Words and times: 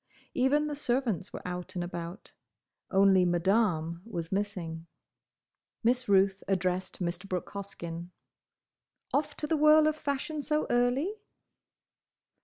Even 0.33 0.65
the 0.65 0.75
servants 0.75 1.31
were 1.31 1.47
out 1.47 1.75
and 1.75 1.83
about; 1.83 2.33
only 2.89 3.23
Madame 3.23 4.01
was 4.03 4.31
missing. 4.31 4.87
Miss 5.83 6.09
Ruth 6.09 6.43
addressed 6.47 6.99
Mr. 7.03 7.29
Brooke 7.29 7.51
Hoskyn. 7.51 8.09
"Off 9.13 9.37
to 9.37 9.45
the 9.45 9.55
whirl 9.57 9.85
of 9.85 9.95
fashion 9.95 10.41
so 10.41 10.65
early?" 10.71 11.13